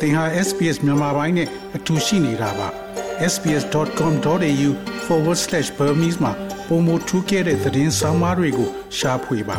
[0.00, 2.68] သင်ဟာ SPS မြန်မာပိုင်းနဲ့အတူရှိနေတာပါ
[3.32, 6.32] sbs.com.au/burmese မှာ
[6.68, 9.58] ပုံမထူးခဲ့တဲ့သတင်းစာမားတွေကိုရှားဖွေပါ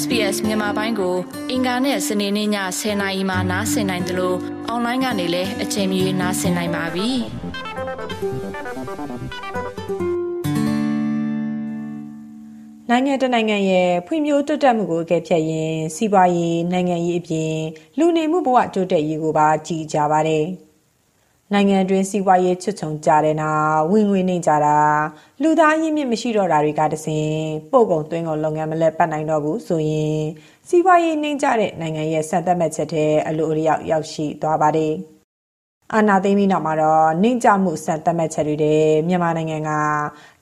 [0.00, 1.16] SBS မြန်မာပိုင်းကို
[1.50, 2.48] အင်ကာနဲ့စနေနေ့ည
[2.80, 4.36] 10:00နာရီမှနားဆင်နိုင်တယ်လို့
[4.68, 7.08] အွန်လိုင်းကနေလည်းအချိန်မီနားဆင်နိုင်ပါပြီ။
[12.90, 17.54] နိုင်ငံတနိုင်ငံရဲ့ဖွံ့ဖြိုးတိုးတက်မှုကိုအကဲဖြတ်ရင်စီးပွားရေးနိုင်ငံရေးအပြင်
[17.98, 20.44] လူနေမှုဘဝတိုးတက်ရေးကိုပါကြည်ကြပါတယ်။
[21.52, 24.76] နိုင်ငံတွင်းစီးပွားရေးချွတ်ချုံကြတဲ့နောက်ဝင်ငွေနေကြတာ
[25.42, 27.30] လူသားရင်းမြစ်မရှိတော့တာတွေကတဆင်
[27.70, 30.20] ပို့ကုန်သွင်းကုန်လုပ်ငန်းမလက်ပတ်နိုင်တော့ဘူးဆိုရင်
[30.68, 34.94] စီးပွားရေးနှိမ့်ကြတဲ့နိုင်ငံရဲ့စံသတ်မှတ်ချက်တဲ့အလိုအလျောက်ရောက်ရှိသွားပါတယ်။
[35.94, 39.70] အာဏာသိမ်းပြီးနောက်မှာတော့နှိမ့်ချမှုစံသတ်မှတ်ချက်တွေတဲ့မြန်မာနိုင်ငံက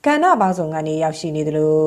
[0.05, 1.79] ကဏ္ဍပေါင်းစုံကနေရောက်ရှိနေသလို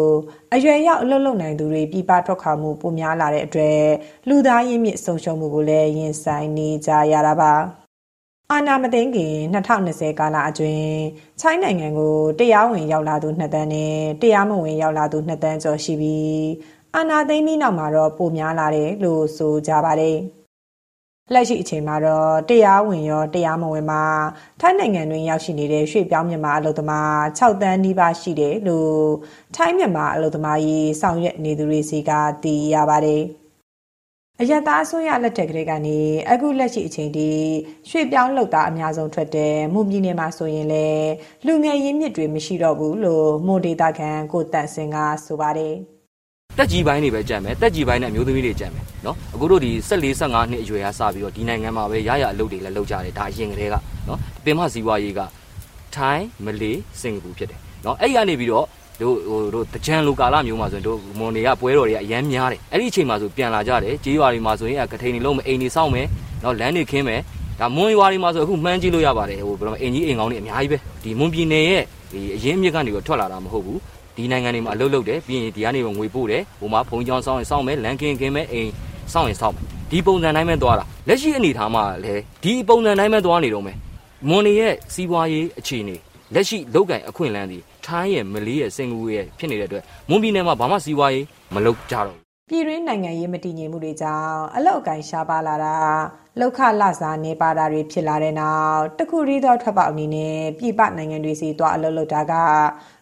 [0.55, 3.81] အရွယ်ရောက်အလုပ်လုပ်နိုင်သူတွေပြည်ပထွက်ခွာမှုပိုများလာတဲ့အတွက်
[4.29, 7.55] လူသားရင်းမြစ်ဆုံးရှုံးမှုကိုလည်းရင်ဆိုင်နေကြရတာပါ
[8.51, 10.89] အာနာမသိန်းခင်2020ကာလအတွင်း
[11.41, 16.49] ချိုင်းနိုင်ငံကိုတရားဝင်ရောက်လာသူ2တန်းနဲ့တရားမဝင်ရောက်လာသူ2တန်းကျော်ရှိပြီး
[16.95, 20.19] အာနာသိန်းပြီးနောက်မှာတော့ပိုများလာတယ်လို့ဆိုကြပါတယ်။
[21.33, 24.03] လက်ရှိအချိန်မှာတော့တရားဝင်ရောတရားမဝင်မှာ
[24.61, 28.99] ထိုင်းနိုင်ငံတွင်ရောက်ရှိနေတဲ့ရွှေ့ပြောင်းမြန်မာအလုပ်သမား6တန်းနီးပါးရှိတယ်လို့
[29.57, 32.11] ထိုင်းမြန်မာအလုပ်သမားရေးဆောင်ရွက်နေသူတွေစီက
[32.43, 33.23] သိရပါတယ်။
[34.41, 35.99] အရသာအစိုးရလက်ထက်ကလေးကနေ
[36.31, 37.31] အခုလက်ရှိအချိန်ထိ
[37.89, 40.89] ရွှေ့ပြောင်းလုပ်သားအများဆုံးထွက်တဲ့မွန်ပြည်နယ်မှာဆိုရင်လေ
[41.47, 45.77] လူငယ်ရင်းမြစ်တွေမရှိတော့ဘူးလို့မိုဒေတာခံကိုတန့်စင်ကဆိုပါတယ်။
[46.59, 53.77] တက်ကြီးပိုင်းတွေပဲကြံမယ်တက်ကြီးပိုင်းနဲ့အမျိုးသမီးတွေကြံမယ်နော်အခုတို့ဒီ14 15နှစ်အရွယ်ကစပြီးတော့ဒီနိုင်ငံမှာပဲရရအလုပ်တွေလည်းလုပ်ကြတယ်ဒါအရင်ကတည်းက
[54.09, 55.21] နော်ပင်မစီးပွားရေးက
[55.95, 58.67] ထိုင်းမလေးစင်ကာပူဖြစ်တယ်နော်အဲ့ဒီကနေပြီးတော့
[59.01, 66.07] တို့ဟိုတို့တကြံလိုကာလမျိုးမှာဆိုရင်တို့မွန်တွေကပွဲတော်တွေကအရန်များတယ်အဲ့ဒီအချိန်မှာဆိုပြန်လာကြတယ်ကြေးရွာတွေမှာဆိုရင်ကထိန်တွေလုံးမအိမ်တွေစောင့်မယ်
[66.45, 67.21] နော်လမ်းတွေခင်းမယ်
[67.61, 73.79] ဒါမွန်ရွာတွေမှာဆိုအခုမှန်းကြည့်လို့ရပါတယ်ဟိုဘယ်လိုအင်ကြီးအိမ်ကောင်းတွေအများကြီးပဲဒီမွန်ပြည်နယ်ရဲ့ဒီအရင်အမြစ်ကနေပြီးထွက်လာတာမဟုတ်ဘူး
[74.19, 78.71] ဒီနိုင်ငံတွေမှာအလုပ်လုပ်တယ်ပြီးရင်ဒီကနေငွေပို့တယ်ဟိုမှာဘုံကြောင်စောင်းရင်စောင်းမယ်လန်ကင်ကင်မယ်အိမ်
[79.13, 83.77] စောင်းရင်စောင်းမယ်ဒီပုံစံတိုင်းပဲသွားတာလက်ရှိအနေထားမှာလည်းဒီပုံစံတိုင်းပဲသွားနေတော့မယ်
[84.29, 85.97] မွန်နေရဲ့စီးပွားရေးအခြေအနေ
[86.35, 91.25] လက်ရှိလောက်ကင်အခွင့်အလမ်းဒီထိုင်းရဲ့မလေးရဲ့စင်ကာပူရဲ့ဖြစ်နေတဲ့အတွက်မွန်ပြည်နယ်မှာဘာမှစီးပွားရေး
[91.55, 95.77] မလုပ်ကြတော့ ပြည်တွင်းနိုင်ငံရေးမတည်ငြိမ်မှုတွေကြောင့်အလောက်အကင်ရှားပါလာတာ
[96.39, 102.33] လောက်ခလစားနေပါတာတွေဖြစ်လာတဲ့နောက်တခုရီးသောထွက်ပေါက်အနေနဲ့ပြည်ပနိုင်ငံတွေစီသွားအလုပ်လုပ်တာက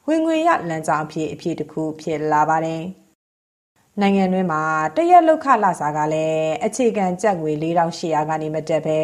[0.08, 2.82] ဝင်ငွေရလမ်းကြောင်းအဖြစ်အဖြစ်တစ်ခုဖြစ်လာပါတယ်။
[4.00, 4.62] နိုင်ငံတွင်းမှာ
[4.96, 9.00] တရက်လောက်ခလာစားကလည်းအခြေခံကြက်ငွေ4800ကနေမတက်ပဲ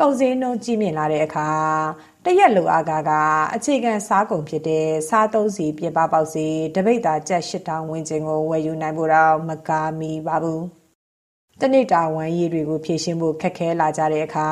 [0.00, 1.48] ကုန်စည်နှုန်းကြီးမြင့်လာတဲ့အခါ
[2.26, 3.10] တရက်လိုအားကက
[3.54, 10.62] အခြေခံစားကုန်ဖြစ်တဲ့စားသုံးစီပြပပေါက်စီတပိတ်တာကြက်8000ဝန်းကျင်ကိုဝယ်ယူနိုင်ဖို့တော့မကားမီပါဘူး။
[11.60, 14.48] တနေ့တာဝန်ရည်တွေကိုဖြည့်ရှင်းဖို့ခက်ခဲလာကြတဲ့အခါ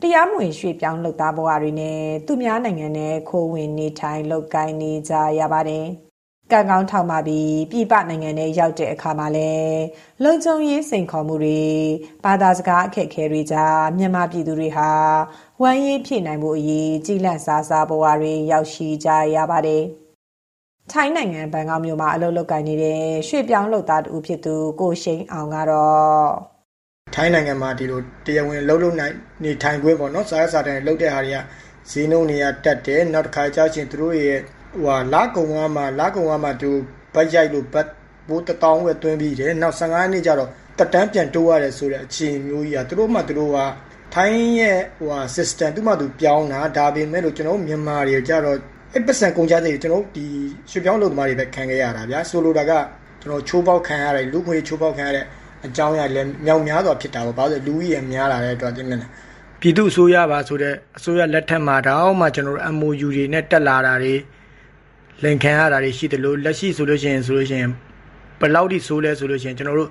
[0.00, 5.86] တရားမဝင်ရွှေ့ပြောင်းလုပ်သားဘဝတွေနဲ့သူများနိုင်ငံနဲ့ခိုးဝင်နေထိုင်လုပ်ကိုင်းနေကြရပါတယ်။
[6.52, 9.80] ကံကောင်းထောက်မှပြီးပြည်ပနိုင်ငံတွေရောက်တဲ့အခါမှာလည်း
[10.22, 11.62] လုံခြုံရေးစိန်ခေါ်မှုတွေ
[12.24, 14.90] ဘာသာစကားအခက်အခဲတွေကြားမြန်မာပြည်သူတွေဟာ
[15.62, 19.82] ဝမ်းရေးဖြည့်နိုင်ဖို့အရေးကြီးလန့်စားစားဘဝတွေရောက်ရှိကြရပါတယ်။
[20.92, 22.98] ထိုင်းနိုင်ငံဘန်ကောက်မြို့မှာအလုပ်လုပ်ကိုင်နေတဲ့
[23.28, 26.28] ရွှေ့ပြောင်းလုပ်သားတူဖြစ်သူကိုရှိန်အောင်ကတော့
[27.14, 29.14] ထိုင်းနိုင်ငံမှာဒီလိုတရားဝင်လှုပ်လှုပ်နိုင်
[29.44, 31.38] နေထိုင်ခွင့်ပေါ့နော်စားရစားတိုင်းလှုပ်တဲ့ဟာတွေက
[31.90, 34.40] ဈေးနှုန်းတွေကတက်တယ်နောက်တစ်ခါကျချင်းသူတို့ရဲ့
[34.72, 36.70] ဟိုဟာလာကုံကမှလာကုံကမှသူ
[37.14, 37.88] ဘတ်ရိုက်လို့ဘတ်
[38.28, 43.58] ဘိုးတထောင်ပဲတွင်းပြီးတယ်နောက်15နှစ်ကျတော့တက်တန်းပြန်တိုးရတယ်ဆိုတဲ့အခြေမျိုးကြီးကသူတို့မှသူတို့က
[44.14, 48.56] ထိုင်းရဲ့ဟိုဟာ system သူမှသူပြောင်းတာဒါပေမဲ့လို့ကျွန်တော်မြန်မာတွေကြတော့
[48.94, 50.26] အဲ့ပတ်စံကုန်ကြတဲ့ကျွန်တော်ဒီ
[50.70, 52.72] ရွှေပြောင်းလုပ်သမားတွေပဲခံခဲ့ရတာဗျာဆိုလိုတာက
[53.22, 55.24] ကျွန်တော်ချိုးပေါက်ခံရတဲ့လူခွေချိုးပေါက်ခံရတဲ့
[55.66, 59.08] အကြောင်းအရာလည်းမြောက်များစွာဖြစ်တာပေါ့ဘာလို့လဲလူကြီးရများလာတဲ့အတွက်တင်နေတယ်
[59.60, 64.14] ပြည်သူအစိုးရပါဆိုတဲ့အစိုးရလက်ထက်မှာတော့မှကျွန်တော်တို့ MOU တွေနဲ့တက်လာတာတွေ
[65.22, 67.70] လင်ခံရတာတွေရှိတယ်လို့လက်ရှိဆိုလို့ရှိရင်ဆိုလို့ရှိရင်
[68.40, 69.90] ဘယ်လောက်ထိဆိုးလဲဆိုလို့ရှိရင်ကျွန်တော်တို့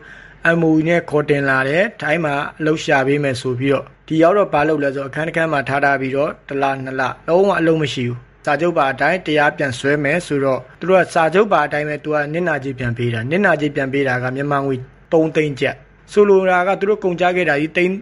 [0.59, 14.75] MOU နဲ့ခေါ်တင်လာတယ်တိုင်းမှာအလုပ်ရှာပေးမယ်ဆိုပြီးတော့ဒီရောက်တော့ဘာလုပ်လဲဆိုအခန်းတစ်ခန်းမှာထားထားပြီးတော့တစ်လနှစ်လလုံးဝအလုပ်မရှိဘူးစာချုပ်ပါအတိုင်းတရားပြန်ဆွဲမယ်ဆိုတော့သူတို့ကစာချုပ်ပါအတိုင်းပဲသူကနစ်နာကြေးပြန်ပေးတာနစ်နာကြေးပြန်ပေးတာကမြန်မာငွေ
[15.11, 15.75] 3သိန်းကျပ်
[16.11, 17.93] ဆိုလိုတာကသူတို့ကုန်ကြခဲ့တာဒီသိန်း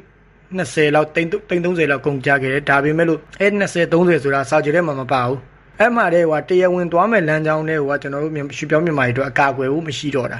[0.59, 5.39] 20လောက်သိန်း30လောက်ကုန်ကြခဲ့တယ်ဒါပေမဲ့လို့အဲ20 30ဆိုတာစာချုပ်ထဲမှာမပါဘူး
[5.79, 10.39] အဲ့မှာတည်းဟိုတရားဝင်သွားမဲ့လမ်းကြောင်းတွေဟိုကကျွန်တော်တို့ရွှေပြောင်းမြန်မာတွေအတွက်အကာအကွယ်ဖို့မရှိတော့တာ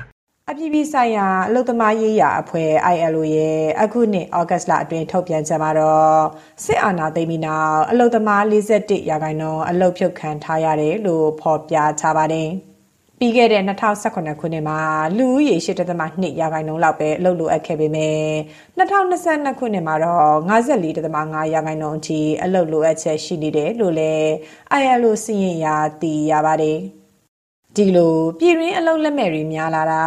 [0.51, 6.19] အပြည်ပြည်ဆိုင်ရာအလုသမားရေးရာအဖွဲ့ ILO ရဲ့အခုနှစ်ဩဂတ်လအတွင်းထုတ်ပြန်ချက်မှာတော့
[6.65, 12.49] စစ်အာဏာသိမ်းပြီးနောက်အလုသမား41ရာခိုင်နှုန်းအလုဖြုတ်ခံထားရတယ်လို့ဖော်ပြထားပါတယ်။
[13.19, 14.79] ပြီးခဲ့တဲ့2018ခုနှစ်မှာ
[15.17, 15.55] လူဦးရေ
[15.97, 18.17] 8.2ရာခိုင်နှုန်းလောက်ပဲအလုပ်လိုအပ်ခဲ့ပေမဲ့
[18.77, 24.29] 2022ခုနှစ်မှာတော့54.5ရာခိုင်နှုန်းအထိအလုပ်လိုအပ်ချက်ရှိနေတယ်လို့လည်း
[24.81, 26.79] ILO စီရင်ရာသိရပါတယ်။
[27.77, 30.05] ဒီလိုပြည်ရင်းအလုပ်လက်မဲ့တွေများလာတာ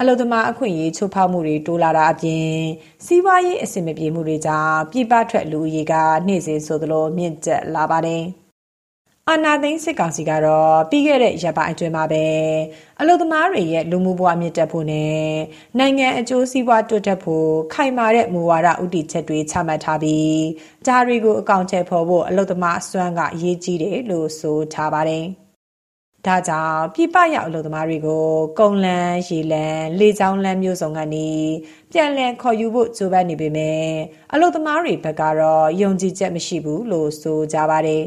[0.00, 2.52] အလုပ်သမားအခွင့်အရေးချိုးဖောက်မှုတွေတိုးလာတာအပြင်
[3.06, 5.94] စီးပွားရေးအဆင်မပြေမှုတွေကြောင့်ပြည်ပထွက်လူဦးရေက
[6.26, 8.24] နေ့စဉ်ဆိုသလိုမြင့်တက်လာပါတယ်။
[9.28, 12.24] အာနာသိန်းစစ်ကောင်စီကတော့ပြီးခဲ့တဲ့ရက်ပိုင်းအတွင်းမှာပဲ
[13.00, 15.22] အလုသမားတွေရဲ့လူမှုဘဝမြင့်တက်ဖို့နဲ့
[15.78, 20.38] နိုင်ငံအကျိုးစီးပွားတိုးတက်ဖို့ခိုင်မာတဲ့မူဝါဒဥတီချက်တွေချမှတ်ထားပြီး
[20.86, 25.26] ဒါတွေကိုအကောင့်ချဖော်ဖို့အလုသမားအစွမ်းကအရေးကြီးတယ်လို့ဆိုထားပါတယ်။
[26.26, 28.24] ဒါကြောင့်ပြပရောက်အလုပ်သမားတွေကို
[28.58, 31.28] ကုံလန်းရေလန်းလေချောင်းလန်းမျိုးစုံကနေ
[31.92, 33.84] ပြန်လည်ခေါ်ယူဖို့ကြိုးပမ်းနေပေမဲ့
[34.32, 38.04] အလုပ်သမားတွေဘက်ကတော့ယုံကြည်ချက်မရှိဘူးလို့ဆိုကြပါတယ်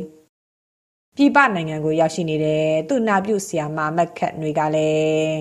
[1.16, 5.38] ။ပြည်ပနိုင်ငံကိုရောက်ရှိနေတဲ့သူနာပြုဆရာမမက်ခတ်တွေကလည်း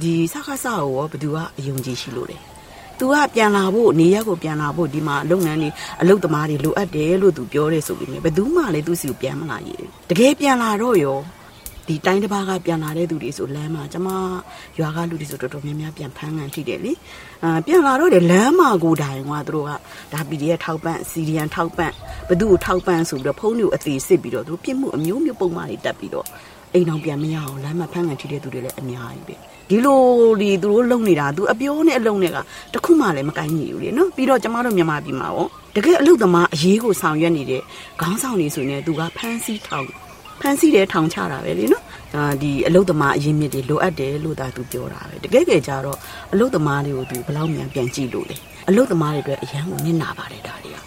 [0.00, 2.38] ဒီစကားစကိုရောဘယ်သူကအယုံကြည်ရှိလို့လဲ။
[2.98, 5.70] तू ကပြန်လာဖို့နေရက်ကိုပြန်လာဖို့ဒီမှာလုပ်ငန်းတွေ
[6.00, 11.18] အလုပ်သမားတွေလိုအပ်တယ်လို့ तू ပြောတယ်ဆိုပြီးမြဲဘယ်သူမှလည်းသူ့စီကိုပြန်မလာရည်။တကယ်ပြန်လာတော့ရော
[11.88, 14.08] ဒီတိုင်းတစ်ပါးကပြန်လာတဲ့သူတွေဆိုလမ်းမှာကျမ
[14.78, 16.92] ရွာကလူတွေဆိုတော်တော်များများပြန်ဖမ်းကန်ထိတယ်လေ
[17.44, 19.70] အာပြန်လာတော့တယ်လမ်းမှာကိုတိုင်ကသူတို့က
[20.12, 21.92] ဒါ PDF ထောက်ပံ့ CDN ထောက်ပံ့
[22.28, 26.26] ဘသူ့ကိုထောက်ပံ့ဆိုပြီးတော့ဖုန်းတွေကိုအသေးစစ်ပြီးတော့သူတို့ပြစ်မှုအမျိုးမျိုးပုံမှန်တွေတက်ပြီးတော့
[26.74, 29.34] အိမ်အောင်ပြန်မရအောင်လမ်းမှာဖမ်းကန်ထိတဲ့သူတွေလည်းအများကြီးပဲ
[29.68, 30.00] ဒီလို
[30.40, 32.38] ဒီသူတို့လုံနေတာသူအပြောနဲ့အလုံနဲ့က
[32.74, 35.46] တခုမှလည်းမကိုင်းညီဘူးလေနော်ပြီးတော့ကျမတို့မြန်မာပြည်မှာရော
[35.76, 37.62] တကယ်အလုသမားအရေးကိုဆောင်ရွက်နေတဲ့
[38.00, 40.05] ခေါင်းဆောင်တွေဆိုရင်သူကဖမ်းဆီးထောင်
[40.40, 41.84] ဖမ်းဆီးတယ်ထောင်ချတာပဲလေနော်
[42.14, 45.98] ဒါဒီအလုသမားအရင်မြစ်တွေလိုအပ်တယ်လို့သာသူပြောတာပဲတကယ်ကြကြတော့
[46.32, 48.36] အလုသမားတွေကိုသူဘယ်လောက်မြန်ပြန်ကြည့်လို့လဲ
[48.68, 50.78] အလုသမားတွေအတွက်အရန်ကိုနစ်နာပါတယ်ဒါတွေက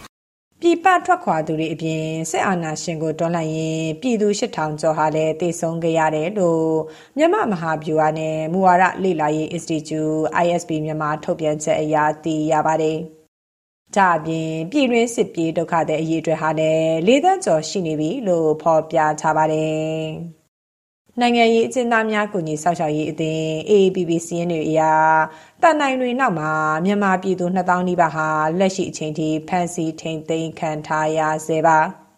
[0.62, 6.70] ပြည်ပထွက်ခွာသူတွေအပြင်စစ်အာဏာရှင်ကိုတွန်းလှန်ရင်ပြည်သူ8000ကျော်ဟာလည်းတည်ဆုံခဲ့ရတယ်လို့
[7.18, 13.00] မြန်မာမဟာဗျူဟာနဲ့မူဝါဒလေ့လာရေး Institute ISB မြန်မာထုတ်ပြန်ချက်အရသိရပါတယ်။
[13.96, 20.00] ကြအပြင်ပြည်တွင်းစစ်ပြေးဒုက္ခတဲ့အရေးအတွက်ဟာလည်းလေးသက်ကျော်ရှိနေပြီလို့ဖော်ပြထားပါတယ်။
[21.20, 24.92] နိုင်ငံရေးအကျဉ်းသားများကုညီဆောက်ရှောက်ရေးအသင်း AAPP စီးရင်တွေအရာ
[25.62, 26.52] တန်နိုင်တွေနောက်မှာ
[26.86, 28.28] မြန်မာပြည်သူ2000နီးပါးဟာ
[28.60, 31.80] လက်ရှိအချိန်ထိဖမ်းဆီးထိန်သိမ်းခံထားရဆဲပါ။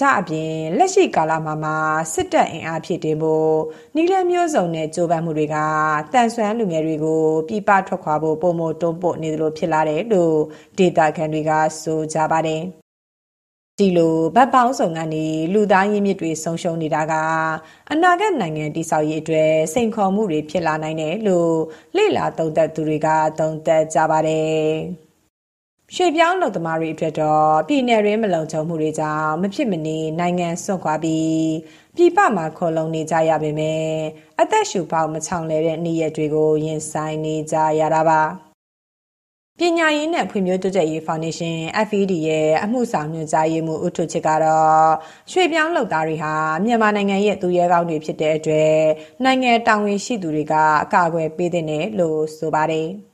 [0.00, 1.76] ဒါအပြင်လက်ရှိကာလမှာမှာ
[2.12, 3.54] စစ်တပ်အင်အားဖြစ်တင်ဖို့
[3.96, 5.56] နီလမျိုးစုံနဲ့ကြိုးပမ်းမှုတွေက
[6.12, 10.36] တန်ဆွမ်းလူငယ်တွေကိုပြပထွက်ခွာဖို့ပုံမတွန်းပို့နေသလိုဖြစ်လာတယ်လို့
[10.78, 11.50] ဒေတာခန်တွေက
[11.82, 12.62] ဆိုကြပါတယ်
[13.78, 17.14] ဒီလိုဗတ်ပေါင်းစုံကနေလူသားရင်းမြစ်တွေဆုံးရှုံးနေတာက
[17.90, 21.54] အနာဂတ်နိုင်ငံတည်ဆောက်ရေးအတွက်စိန်ခေါ်မှုတွေဖြစ်လာနိုင်တယ်လို့
[21.96, 23.08] လေ့လာသုံးသပ်သူတွေက
[23.38, 24.70] သုံးသပ်ကြပါတယ်။
[25.96, 31.50] ရွှေပြောင်းလုပ်သမားတွေအတွက်တော့ပြည်내ရင်းမလုံခြုံမှုတွေကြောင့်မဖြစ်မနေနိုင်ငံစွန့်ခွာပြီး
[31.96, 33.94] ပြည်ပမှာခေါ်လုံနေကြရပေမယ့်
[34.40, 38.20] အသက်ရှူပေါက်မချောင်လဲတဲ့နေ့ရက်တွေကိုရင်ဆိုင်နေကြရတာပါ
[39.58, 44.90] ပညာရေးနဲ့ဖွံ့ဖြိုးတိုးတက်ရေးဖောင်ဒေးရှင်း FED ရဲ့အမှုဆောင်ညွှန်ကြားရေးမှူးဦးထွချစ်ကတော့
[45.32, 46.34] ရွှေပြောင်းလုပ်သားတွေဟာ
[46.64, 48.78] မြန်မာနိုင်ငံရဲ့သူရဲကောင်းတွေဖြစ်တဲ့အတွက်
[49.24, 50.54] နိုင်ငံတာဝန်ရှိသူတွေက
[50.84, 51.64] အကာအကွယ်ပေးတဲ့
[51.98, 52.90] လို့ဆိုပါတယ်။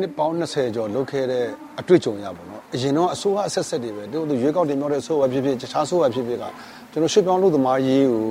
[0.00, 1.44] နှစ်ပေါင်း20ကျော်လုပ်ခဲ့တဲ့
[1.80, 6.44] အတွေ့အကြုံရပါတော့အရင်တော့အစိုးရအဆက်ဆက်တွေပဲတို့ရွေးကောက်တင်မြောက်တဲ့ဆိုးဝါဖြစ်ဖြစ်တခြားဆိုးဝါဖြစ်ဖြစ်က
[6.92, 8.24] ကျွန်တော်ရှစ်ပြောင်းလို့သမားရေးကို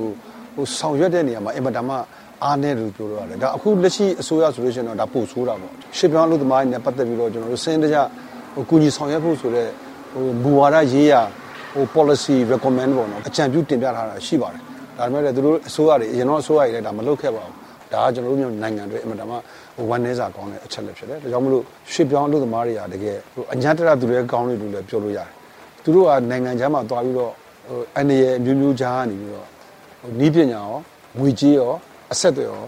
[0.54, 1.96] ဟိုဆောင်ရွက်တဲ့နေရာမှာအင်မတန်မှ
[2.44, 7.96] အားနဲ့လို့ပြောရတယ်ဒါအခုလက်ရှိအစိုးရဆိုလို့ရှိရင်တော့ဒါပို့ဆိုးတာပေါ့ရှစ်ပြောင်းလို့သမားရေးနဲ့ပတ်သက်ပြီးတော့ကျွန်တော်တို့စင်းတကြ
[8.54, 9.68] ဟိုကူညီဆောင်ရွက်ဖို့ဆိုတဲ့
[10.12, 11.20] ဟိုမူဝါဒရေးရာ
[11.74, 14.62] ဟို policy recommend ပေါ့နော်အကြံပြုတင်ပြထားတာရှိပါတယ်
[14.98, 17.54] ဒါပေမဲ့လည်းသူတို့အစိုးရတွေအရင်တော့အစိုးရတွေလည်းဒါမလုပ်ခဲ့ပါဘူး
[17.92, 19.22] ဒါကကျွန်တော်တို့နိုင်ငံတွေအမှန်တ
[19.80, 23.16] မ်းဝမ်းနည်းစာကောင်းတဲ့အချက်လက်ဖြစ်တယ်ဒါကြောင့်မလို့ရွှေပြောင်းအလုပ်သမားတွေကတကယ်
[23.54, 25.28] အညာတရသူတွေကောင်းတယ်လို့လည်းပြောလို့ရတယ်
[25.82, 27.32] သူတို့ကနိုင်ငံခြားမှာသွားပြီးတော့
[27.98, 29.46] အနေရမျိုးမျိုးကြားကနေပြီးတော့
[30.20, 30.70] နီးပညာရော
[31.18, 31.72] ငွေကြေးရော
[32.12, 32.62] အဆက်တွေရော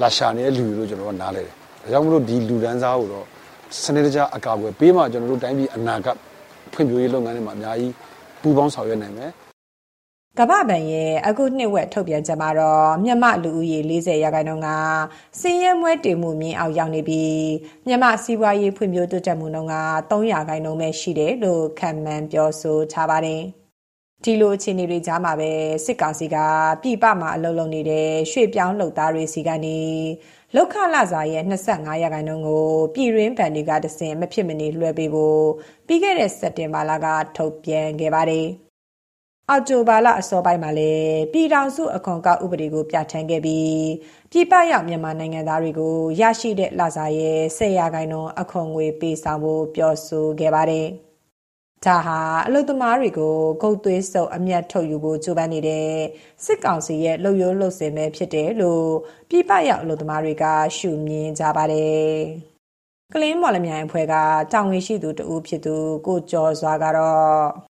[0.00, 3.24] လာရှာနေတဲ့လူတွေလို့ကျွန်တော်ကနားလဲတယ်ဒါကြောင့်မလို့ဒီလူဒန်းစားကိုတော့
[3.82, 6.16] စနစ်တကျအကာအကွယ်ပေးမှကျွန်တော်တို့တိုင်းပြည်အနာဂတ်
[6.72, 7.92] ဖွံ့ဖြိုးရေးလုပ်ငန်းတွေမှာအများကြီး
[8.42, 9.30] ပူးပေါင်းဆောင်ရွက်နိုင်မယ်
[10.38, 14.68] ကမ္ဘာ့ဘဏ်ရဲ့အခုနှစ်ဝက်ထုတ်ပြန်ချက်မှာတော့မြန်မာလူဦးရေ40ရာခိုင်နှုန်းက
[15.40, 17.44] စည်ရဲမွဲတည်မှုမြင့်အောင်ရောက်နေပြီး
[17.86, 19.76] မြန်မာစီးပွားရေးဖွံ့ဖြိုးတိုးတက်မှုနှုန်းက
[20.10, 23.42] 3ရာခိုင်နှုန်းပဲရှိတယ်လို့ခန့်မှန်းပြောဆိုထားပါတယ်။
[24.24, 25.50] ဒီလိုအခြေအနေတွေကြားမှာပဲ
[25.84, 26.36] စစ်ကောင်စီက
[26.82, 29.78] ပြည်ပမှာအလုပ်လုပ်နေတဲ့ရွှေပြောင်းလုပ်သားတွေစီကနေ
[30.54, 35.44] လောက်ခလာစာရဲ့25ရာခိုင်နှုန်းကိုပြည်ရင်းဗန်တွေကတစင်မဖြစ်မနေလွှဲပေးဖို့
[35.86, 38.48] ပြီးခဲ့တဲ့စက်တင်ဘာလကထုတ်ပြန်ခဲ့ပါတယ်။
[39.50, 43.84] အော်တိုဘာလအစောပိုင်းမှာလည်းပြည်ထောင်စုအခွန်ကောက်ဥပဒေကို ပြဋ္ဌာန်းခဲ့ပြီး
[44.30, 50.86] ပြည်ပရောက်မြန်မာနိုင်ငံသားတွေကိုရရှိတဲ့လစာရဲ့10ရာခိုင်နှုန်းအခွန်ငွေပေးဆောင်ဖို့ပြောဆိုခဲ့ပါတယ်။
[51.84, 55.90] ဒါဟာအလုသမားတွေကိုဂုတ်သွေးစုပ်အမျက်ထုတ်ယူဖို့ကြိုးပမ်းနေတဲ့
[56.44, 58.88] စစ်ကောင်စီရဲ့လှုပ်ရိုးလှုပ်စင်ပဲဖြစ်တယ်လို့
[59.28, 60.44] ပြည်ပရောက်အလုသမားတွေက
[60.76, 62.08] ရှုမြင်ကြပါတယ်။
[63.12, 64.14] ကလင်းမော်လမြိုင်အဖွဲ့က
[64.52, 67.73] တောင်ဝင်ရှိသူတဦးဖြစ်သူကိုကျော်စွာကတော့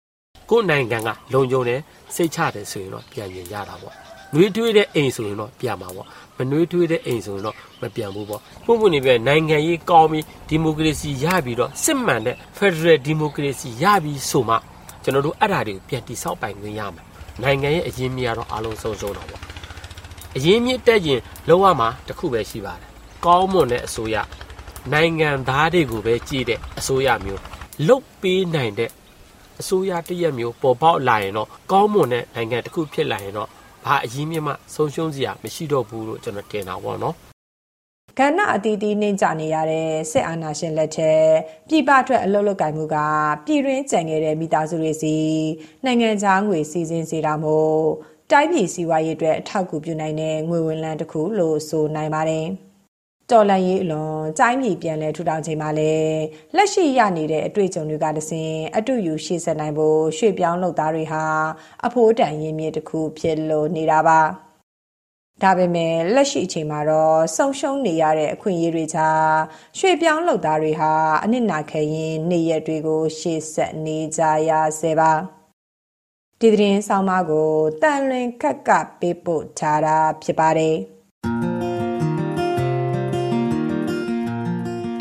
[0.50, 1.80] ကိုယ်နိုင်ငံကလုံခြုံတယ်
[2.14, 3.94] စိတ်ချတယ်ဆိုရင်တော့ပြန်ရင်ရတာပေါ့။
[4.34, 14.56] နှွေးထွေးတဲ့အိမ်ဆိုရင်တော့ပြန်မှာပေါ့။မနှွေးထွေးတဲ့အိမ်ဆိုရင်တော့မပြန်ဘူးပေါ့။ပုံပုံနေပြနိုင်ငံရေးကောင်းပြီးဒီမိုကရေစီရပြီးတော့စစ်မှန်တဲ့ Federal Democracy ရပြီးဆိုမှ
[15.02, 17.02] ကျွန်တော်တို့အဲ့ဓာတွေကိုပြန်တိဆောက်ပိုင်ခွင့်ရမှာ။
[17.42, 19.42] နိုင်ငံရဲ့အရင်းမြစ်ကတော့အားလုံးဆုံးရှုံးတော့ပေါ့။
[20.36, 22.88] အရင်းမြစ်တက်ရင်လောရမှာတခုပဲရှိပါတယ်။
[23.24, 24.16] ကောင်းမွန်တဲ့အစိုးရ
[24.92, 27.40] နိုင်ငံသားတွေကိုပဲကြည့်တဲ့အစိုးရမျိုး
[27.88, 28.90] လုတ်ပေးနိုင်တဲ့
[29.60, 33.48] အစိုးရတရက်မျိုးပေါ်ပေါက်လာရင်တော့ကောင်းမွန်တဲ့နိုင်ငံတစ်ခုဖြစ်လာရင်တော့
[33.84, 37.14] ဘာအကြီးမြတ်မှဆုံးရှုံးစရာမရှိတော့ဘူးလို့ကျွန်တော်ထင်တာပေါ့နော်
[38.18, 41.26] ကဏ္ဍအတီးတီးနှိမ့်ကြနေရတဲ့စစ်အာဏာရှင်လက်ထက်
[41.68, 42.96] ပြည်ပထွက်အလုပ်လုပ်ကိုင်မှုက
[43.46, 45.16] ပြည်တွင်းကြံခဲ့တဲ့မိသားစုတွေစီ
[45.84, 47.80] နိုင်ငံခြားငွေစီစဉ်စေတာမို့
[48.30, 52.46] တိုင်းပြည်စီးပွားရေးအတွက်အထောက်အကူပြုနိုင်တဲ့ငွေဝင်လန်းတစ်ခုလို့ဆိုနိုင်ပါတယ်။
[53.30, 55.92] တော်လန်ရေးအလွန်ကြိုင်းမြေပြန်လဲထူထောင်ချိန်မှာလဲ
[56.56, 61.24] လက်ရှိရနေတဲ့အတွေ့အကြုံတွေကတစဉ်အတူယူရှေ့ဆက်နိုင်ဖို့ရွှေ့ပြောင်းလုပ်သားတွေဟာ
[61.86, 64.20] အဖိုးတန်ရင်းမြစ်တစ်ခုဖြစ်လို့နေတာပါ
[65.42, 69.20] ဒါပေမဲ့လက်ရှိအချိန်မှာတော့ဆုံရှုံနေရတဲ့အခွင့်အရေးတွေကြား
[69.78, 70.92] ရွှေ့ပြောင်းလုပ်သားတွေဟာ
[71.24, 75.12] အနစ်နာခဲရင်နေရက်တွေကိုရှေ့ဆက်နေကြရဆဲပါ
[76.40, 77.50] ဒီသတင်းဆောင်မကို
[77.82, 80.76] တန်လွင်ခက်ကပေးပို့ထားတာဖြစ်ပါတယ်